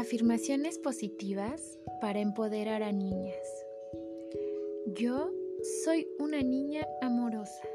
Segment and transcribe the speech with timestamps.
[0.00, 3.66] Afirmaciones positivas para empoderar a niñas.
[4.94, 5.30] Yo
[5.84, 7.68] soy una niña amorosa.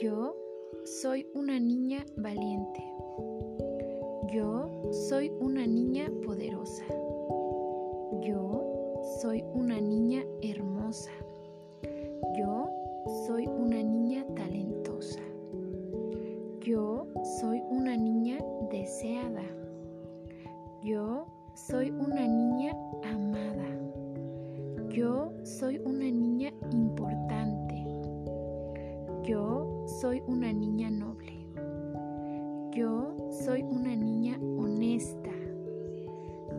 [0.00, 0.36] Yo
[0.84, 2.80] soy una niña valiente.
[4.32, 4.70] Yo
[5.08, 6.84] soy una niña poderosa.
[8.20, 11.10] Yo soy una niña hermosa.
[12.38, 12.70] Yo
[13.26, 15.22] soy una niña talentosa.
[16.60, 17.08] Yo
[17.40, 18.38] soy una niña
[18.70, 19.42] deseada.
[20.82, 22.72] Yo soy una niña
[23.04, 23.68] amada.
[24.88, 27.86] Yo soy una niña importante.
[29.22, 31.46] Yo soy una niña noble.
[32.72, 35.30] Yo soy una niña honesta.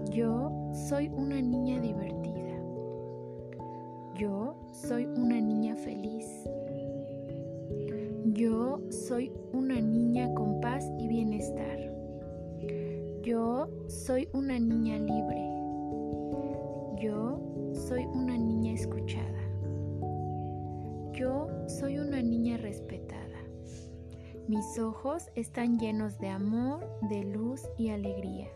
[0.10, 2.56] Yo soy una niña divertida.
[4.16, 6.48] Yo soy una niña feliz.
[8.28, 9.34] Yo soy
[13.54, 15.48] Yo soy una niña libre.
[17.00, 17.40] Yo
[17.88, 19.42] soy una niña escuchada.
[21.12, 23.38] Yo soy una niña respetada.
[24.48, 28.48] Mis ojos están llenos de amor, de luz y alegría.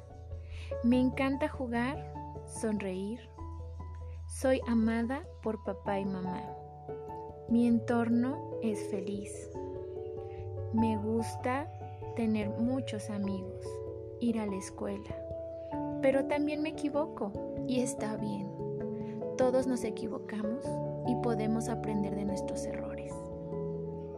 [0.83, 3.19] Me encanta jugar, sonreír.
[4.25, 6.41] Soy amada por papá y mamá.
[7.49, 9.51] Mi entorno es feliz.
[10.73, 11.71] Me gusta
[12.15, 13.63] tener muchos amigos
[14.19, 15.15] ir a la escuela.
[16.01, 17.31] Pero también me equivoco
[17.67, 18.51] y está bien.
[19.37, 20.63] Todos nos equivocamos
[21.07, 23.13] y podemos aprender de nuestros errores.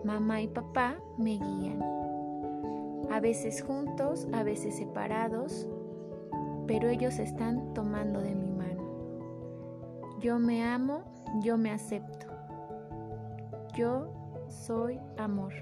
[0.03, 1.81] Mamá y papá me guían.
[3.11, 5.67] A veces juntos, a veces separados,
[6.67, 8.84] pero ellos están tomando de mi mano.
[10.19, 11.03] Yo me amo,
[11.41, 12.28] yo me acepto.
[13.75, 14.13] Yo
[14.47, 15.53] soy amor.